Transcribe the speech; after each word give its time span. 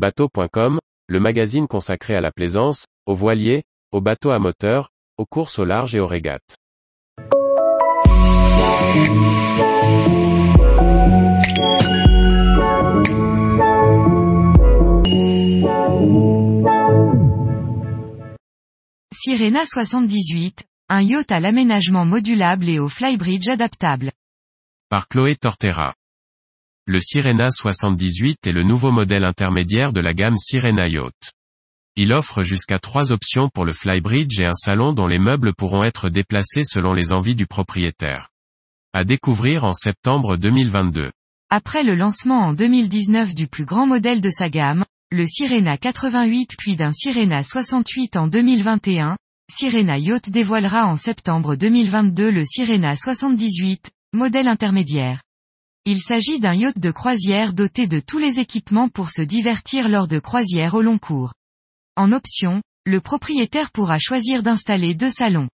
Bateau.com, 0.00 0.78
le 1.08 1.20
magazine 1.20 1.68
consacré 1.68 2.14
à 2.14 2.22
la 2.22 2.30
plaisance, 2.30 2.86
aux 3.04 3.14
voiliers, 3.14 3.64
aux 3.92 4.00
bateaux 4.00 4.30
à 4.30 4.38
moteur, 4.38 4.88
aux 5.18 5.26
courses 5.26 5.58
au 5.58 5.66
large 5.66 5.94
et 5.94 6.00
aux 6.00 6.06
régates. 6.06 6.56
Sirena 19.12 19.66
78, 19.66 20.64
un 20.88 21.02
yacht 21.02 21.30
à 21.30 21.40
l'aménagement 21.40 22.06
modulable 22.06 22.70
et 22.70 22.78
au 22.78 22.88
flybridge 22.88 23.50
adaptable. 23.50 24.12
Par 24.88 25.08
Chloé 25.08 25.36
Tortera. 25.36 25.92
Le 26.86 26.98
Sirena 26.98 27.50
78 27.50 28.46
est 28.46 28.52
le 28.52 28.62
nouveau 28.62 28.90
modèle 28.90 29.24
intermédiaire 29.24 29.92
de 29.92 30.00
la 30.00 30.14
gamme 30.14 30.36
Sirena 30.36 30.88
Yacht. 30.88 31.32
Il 31.96 32.12
offre 32.12 32.42
jusqu'à 32.42 32.78
trois 32.78 33.12
options 33.12 33.48
pour 33.52 33.64
le 33.64 33.72
flybridge 33.72 34.40
et 34.40 34.46
un 34.46 34.54
salon 34.54 34.92
dont 34.92 35.06
les 35.06 35.18
meubles 35.18 35.54
pourront 35.54 35.84
être 35.84 36.08
déplacés 36.08 36.64
selon 36.64 36.94
les 36.94 37.12
envies 37.12 37.34
du 37.34 37.46
propriétaire. 37.46 38.28
À 38.92 39.04
découvrir 39.04 39.64
en 39.64 39.72
septembre 39.72 40.36
2022. 40.36 41.10
Après 41.50 41.82
le 41.82 41.94
lancement 41.94 42.40
en 42.46 42.52
2019 42.54 43.34
du 43.34 43.46
plus 43.46 43.66
grand 43.66 43.86
modèle 43.86 44.20
de 44.20 44.30
sa 44.30 44.48
gamme, 44.48 44.84
le 45.12 45.26
Sirena 45.26 45.76
88 45.76 46.54
puis 46.56 46.76
d'un 46.76 46.92
Sirena 46.92 47.42
68 47.42 48.16
en 48.16 48.26
2021, 48.28 49.16
Sirena 49.50 49.98
Yacht 49.98 50.30
dévoilera 50.30 50.86
en 50.86 50.96
septembre 50.96 51.56
2022 51.56 52.30
le 52.30 52.44
Sirena 52.44 52.96
78, 52.96 53.90
modèle 54.14 54.48
intermédiaire. 54.48 55.20
Il 55.86 55.98
s'agit 56.00 56.40
d'un 56.40 56.52
yacht 56.52 56.78
de 56.78 56.90
croisière 56.90 57.54
doté 57.54 57.86
de 57.86 58.00
tous 58.00 58.18
les 58.18 58.38
équipements 58.38 58.90
pour 58.90 59.10
se 59.10 59.22
divertir 59.22 59.88
lors 59.88 60.08
de 60.08 60.18
croisières 60.18 60.74
au 60.74 60.82
long 60.82 60.98
cours. 60.98 61.32
En 61.96 62.12
option, 62.12 62.60
le 62.84 63.00
propriétaire 63.00 63.70
pourra 63.70 63.98
choisir 63.98 64.42
d'installer 64.42 64.94
deux 64.94 65.10
salons. 65.10 65.48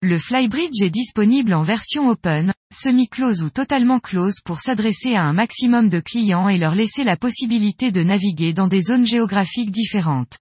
Le 0.00 0.18
Flybridge 0.18 0.82
est 0.82 0.90
disponible 0.90 1.52
en 1.52 1.62
version 1.62 2.08
open, 2.08 2.54
semi-close 2.72 3.42
ou 3.42 3.50
totalement 3.50 4.00
close 4.00 4.40
pour 4.44 4.60
s'adresser 4.60 5.14
à 5.14 5.24
un 5.24 5.34
maximum 5.34 5.90
de 5.90 6.00
clients 6.00 6.48
et 6.48 6.56
leur 6.56 6.74
laisser 6.74 7.04
la 7.04 7.18
possibilité 7.18 7.92
de 7.92 8.02
naviguer 8.02 8.54
dans 8.54 8.68
des 8.68 8.82
zones 8.82 9.06
géographiques 9.06 9.70
différentes. 9.70 10.38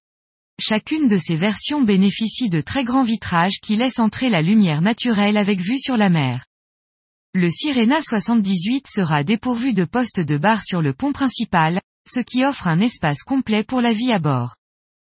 Chacune 0.61 1.09
de 1.09 1.17
ces 1.17 1.35
versions 1.35 1.81
bénéficie 1.81 2.49
de 2.49 2.61
très 2.61 2.85
grands 2.85 3.03
vitrages 3.03 3.59
qui 3.61 3.75
laissent 3.75 3.99
entrer 3.99 4.29
la 4.29 4.41
lumière 4.41 4.81
naturelle 4.81 5.35
avec 5.35 5.59
vue 5.59 5.79
sur 5.79 5.97
la 5.97 6.09
mer. 6.09 6.45
Le 7.35 7.49
Sirena 7.49 7.99
78 7.99 8.85
sera 8.87 9.23
dépourvu 9.23 9.73
de 9.73 9.85
poste 9.85 10.19
de 10.19 10.37
bar 10.37 10.63
sur 10.63 10.83
le 10.83 10.93
pont 10.93 11.11
principal, 11.11 11.81
ce 12.07 12.19
qui 12.19 12.45
offre 12.45 12.67
un 12.67 12.79
espace 12.79 13.23
complet 13.23 13.63
pour 13.63 13.81
la 13.81 13.91
vie 13.91 14.11
à 14.11 14.19
bord. 14.19 14.55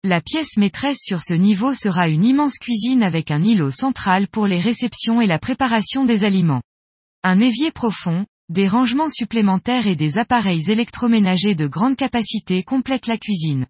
La 0.03 0.21
pièce 0.21 0.57
maîtresse 0.57 0.99
sur 1.01 1.21
ce 1.21 1.35
niveau 1.35 1.75
sera 1.75 2.09
une 2.09 2.25
immense 2.25 2.59
cuisine 2.59 3.05
avec 3.05 3.31
un 3.31 3.45
îlot 3.45 3.71
central 3.71 4.27
pour 4.27 4.49
les 4.49 4.59
réceptions 4.59 5.21
et 5.21 5.29
la 5.29 5.39
préparation 5.39 6.05
des 6.05 6.25
aliments. 6.25 6.63
Un 7.23 7.39
évier 7.39 7.71
profond, 7.71 8.27
des 8.49 8.67
rangements 8.67 9.09
supplémentaires 9.09 9.87
et 9.87 9.95
des 9.95 10.19
appareils 10.19 10.69
électroménagers 10.69 11.55
de 11.55 11.69
grande 11.69 11.95
capacité 11.95 12.65
complètent 12.65 13.07
la 13.07 13.19
cuisine. 13.19 13.67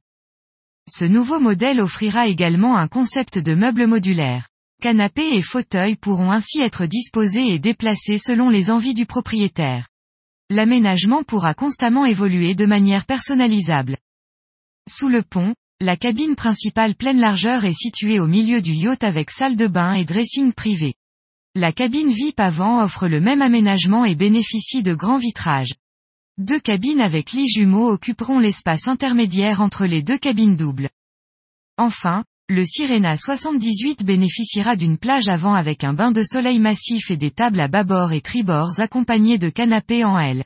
Ce 0.88 1.04
nouveau 1.04 1.38
modèle 1.38 1.82
offrira 1.82 2.28
également 2.28 2.78
un 2.78 2.88
concept 2.88 3.38
de 3.38 3.54
meubles 3.54 3.86
modulaires. 3.86 4.48
Canapés 4.80 5.34
et 5.34 5.42
fauteuils 5.42 5.96
pourront 5.96 6.30
ainsi 6.30 6.60
être 6.60 6.86
disposés 6.86 7.52
et 7.52 7.58
déplacés 7.58 8.18
selon 8.18 8.48
les 8.48 8.70
envies 8.70 8.94
du 8.94 9.06
propriétaire. 9.06 9.88
L'aménagement 10.50 11.24
pourra 11.24 11.52
constamment 11.52 12.06
évoluer 12.06 12.54
de 12.54 12.64
manière 12.64 13.04
personnalisable. 13.04 13.96
Sous 14.88 15.08
le 15.08 15.22
pont, 15.22 15.54
la 15.80 15.96
cabine 15.96 16.36
principale 16.36 16.94
pleine 16.94 17.18
largeur 17.18 17.64
est 17.64 17.76
située 17.76 18.20
au 18.20 18.28
milieu 18.28 18.62
du 18.62 18.72
yacht 18.72 19.02
avec 19.02 19.32
salle 19.32 19.56
de 19.56 19.66
bain 19.66 19.94
et 19.94 20.04
dressing 20.04 20.52
privé. 20.52 20.94
La 21.56 21.72
cabine 21.72 22.10
VIP 22.12 22.38
avant 22.38 22.80
offre 22.80 23.08
le 23.08 23.20
même 23.20 23.42
aménagement 23.42 24.04
et 24.04 24.14
bénéficie 24.14 24.84
de 24.84 24.94
grands 24.94 25.18
vitrages. 25.18 25.74
Deux 26.38 26.60
cabines 26.60 27.00
avec 27.00 27.32
lits 27.32 27.48
jumeaux 27.48 27.90
occuperont 27.90 28.38
l'espace 28.38 28.86
intermédiaire 28.86 29.60
entre 29.60 29.86
les 29.86 30.02
deux 30.02 30.18
cabines 30.18 30.54
doubles. 30.54 30.88
Enfin, 31.78 32.24
le 32.50 32.64
Sirena 32.64 33.18
78 33.18 34.06
bénéficiera 34.06 34.74
d'une 34.74 34.96
plage 34.96 35.28
avant 35.28 35.52
avec 35.52 35.84
un 35.84 35.92
bain 35.92 36.12
de 36.12 36.22
soleil 36.22 36.58
massif 36.58 37.10
et 37.10 37.18
des 37.18 37.30
tables 37.30 37.60
à 37.60 37.68
bâbord 37.68 38.12
et 38.12 38.22
tribord 38.22 38.80
accompagnées 38.80 39.36
de 39.36 39.50
canapés 39.50 40.02
en 40.02 40.18
L. 40.18 40.44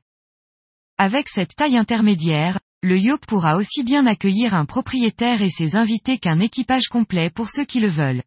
Avec 0.99 1.29
cette 1.29 1.55
taille 1.55 1.77
intermédiaire, 1.77 2.59
le 2.83 2.99
yacht 2.99 3.25
pourra 3.27 3.57
aussi 3.57 3.85
bien 3.85 4.05
accueillir 4.07 4.53
un 4.53 4.65
propriétaire 4.65 5.43
et 5.43 5.51
ses 5.51 5.77
invités 5.77 6.19
qu'un 6.19 6.41
équipage 6.41 6.89
complet 6.89 7.31
pour 7.31 7.51
ceux 7.51 7.65
qui 7.65 7.79
le 7.79 7.89
veulent. 7.89 8.25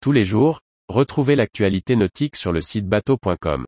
Tous 0.00 0.12
les 0.12 0.24
jours, 0.24 0.60
retrouvez 0.88 1.34
l'actualité 1.34 1.96
nautique 1.96 2.36
sur 2.36 2.52
le 2.52 2.60
site 2.60 2.86
bateau.com. 2.86 3.66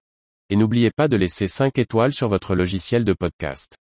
Et 0.48 0.54
n'oubliez 0.54 0.92
pas 0.92 1.08
de 1.08 1.16
laisser 1.16 1.48
5 1.48 1.76
étoiles 1.76 2.12
sur 2.12 2.28
votre 2.28 2.54
logiciel 2.54 3.04
de 3.04 3.14
podcast. 3.14 3.81